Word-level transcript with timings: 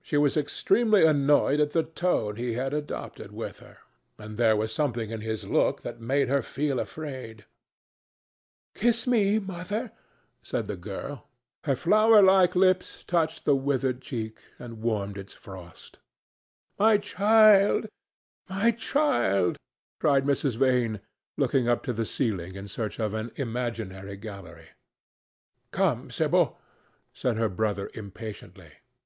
She 0.00 0.16
was 0.16 0.38
extremely 0.38 1.04
annoyed 1.04 1.60
at 1.60 1.72
the 1.72 1.82
tone 1.82 2.36
he 2.36 2.54
had 2.54 2.72
adopted 2.72 3.30
with 3.30 3.58
her, 3.58 3.76
and 4.16 4.38
there 4.38 4.56
was 4.56 4.72
something 4.72 5.10
in 5.10 5.20
his 5.20 5.44
look 5.44 5.82
that 5.82 5.96
had 5.96 6.00
made 6.00 6.30
her 6.30 6.40
feel 6.40 6.80
afraid. 6.80 7.44
"Kiss 8.74 9.06
me, 9.06 9.38
Mother," 9.38 9.92
said 10.42 10.66
the 10.66 10.78
girl. 10.78 11.28
Her 11.64 11.74
flowerlike 11.76 12.54
lips 12.56 13.04
touched 13.04 13.44
the 13.44 13.54
withered 13.54 14.00
cheek 14.00 14.38
and 14.58 14.80
warmed 14.80 15.18
its 15.18 15.34
frost. 15.34 15.98
"My 16.78 16.96
child! 16.96 17.86
my 18.48 18.70
child!" 18.70 19.58
cried 19.98 20.24
Mrs. 20.24 20.56
Vane, 20.56 21.00
looking 21.36 21.68
up 21.68 21.82
to 21.82 21.92
the 21.92 22.06
ceiling 22.06 22.54
in 22.54 22.66
search 22.66 22.98
of 22.98 23.12
an 23.12 23.30
imaginary 23.36 24.16
gallery. 24.16 24.70
"Come, 25.70 26.10
Sibyl," 26.10 26.58
said 27.12 27.36
her 27.36 27.50
brother 27.50 27.90
impatiently. 27.92 28.72